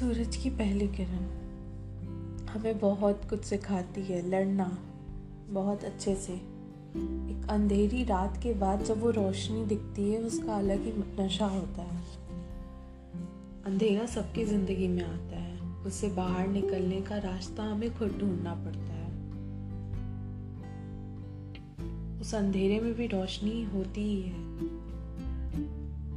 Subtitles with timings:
[0.00, 1.24] सूरज की पहली किरण
[2.46, 4.78] हमें बहुत कुछ सिखाती है, लड़ना
[5.48, 10.84] बहुत अच्छे से। एक अंधेरी रात के बाद जब वो रोशनी दिखती है, उसका अलग
[10.84, 12.02] ही नशा होता है।
[13.66, 18.92] अंधेरा सबकी ज़िंदगी में आता है। उससे बाहर निकलने का रास्ता हमें खुद ढूंढना पड़ता
[18.92, 19.10] है।
[22.20, 24.38] उस अंधेरे में भी रोशनी होती ही है।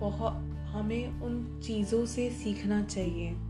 [0.00, 0.32] बहुत
[0.68, 3.47] हमें उन चीज़ों से सीखना चाहिए।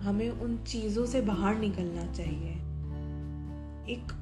[0.00, 2.50] हमें उन चीज़ों से बाहर निकलना चाहिए।
[3.92, 4.12] एक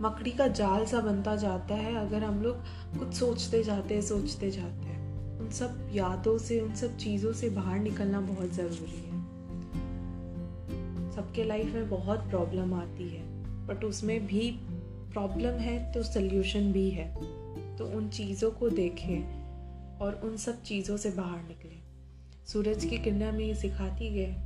[0.00, 2.56] मकड़ी का जाल सा बनता जाता है, अगर हम लोग
[2.98, 7.50] कुछ सोचते जाते हैं, सोचते जाते हैं। उन सब यादों से, उन सब चीज़ों से
[7.50, 9.12] बाहर निकलना बहुत ज़रूरी है।
[11.12, 13.22] सबके लाइफ में बहुत प्रॉब्लम आती है
[13.66, 14.50] बट उसमें भी
[15.12, 17.14] प्रॉब्लम है तो सल्यूशन भी है।
[17.76, 21.91] तो उन चीज़ों को देखें और उन सब चीज़ों से बाहर निकले।
[22.46, 24.36] सूरज की किरणें हमें ये सिखाती गए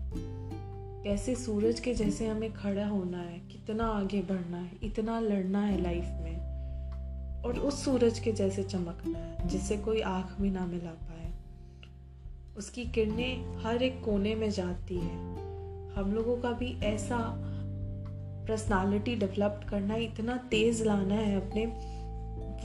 [1.05, 5.83] कैसे सूरज के जैसे हमें खड़ा होना है, कितना आगे बढ़ना है, इतना लड़ना है
[5.83, 6.37] लाइफ में।
[7.43, 11.33] और उस सूरज के जैसे चमकना है, जिससे कोई आँख भी ना मिला पाए।
[12.57, 15.17] उसकी किरणें हर एक कोने में जाती है।
[15.95, 17.43] हम लोगों का भी ऐसा
[18.49, 21.67] पर्सनालिटी डेवलप करना है इतना तेज़ लाना है अपने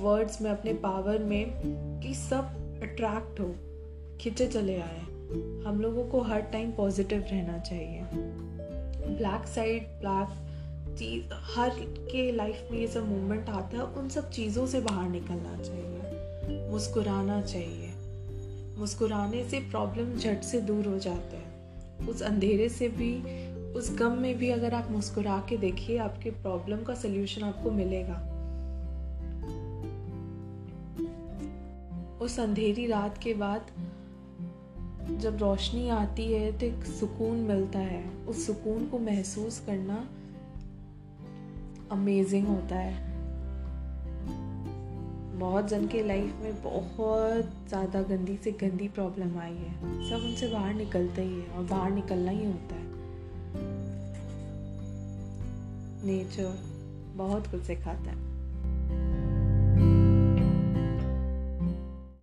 [0.02, 1.46] वर्ड्स में, अपने पावर में,
[2.00, 2.44] कि सब
[2.84, 3.56] अट्रैक्ट हो,
[4.22, 5.11] खिंचे चले आए।
[5.68, 8.02] हम लोगों को हर टाइम पॉजिटिव रहना चाहिए।
[9.18, 10.48] ब्लैक साइड ब्लैक
[10.98, 15.10] चीज़, हर के लाइफ में ये सब मोमेंट आता है, उन सब चीज़ों से बाहर
[15.10, 17.90] निकलना चाहिए। मुस्कुराना चाहिए।
[18.78, 21.52] मुस्कुराने से प्रॉब्लम झट से दूर हो जाते हैं।
[22.08, 23.22] उस अंधेरे से भी,
[23.74, 28.28] उस गम में भी अगर आप मुस्कुरा के देखिए, आपके प्रॉब्लम का सल्यूशन आपको मिलेगा।
[32.22, 33.62] उस अंधेरी रात के बाद
[35.10, 40.08] जब रोशनी आती है तो एक सुकून मिलता है। उस सुकून को महसूस करना
[41.92, 43.10] अमेजिंग होता है।
[45.40, 49.74] बहुत जन के लाइफ में बहुत ज़्यादा गंदी से गंदी प्रॉब्लम आई है।
[50.10, 52.90] सब उनसे बाहर निकलते ही है और बाहर निकलना ही होता है।
[56.06, 56.60] नेचर
[57.16, 58.31] बहुत कुछ सिखाता है।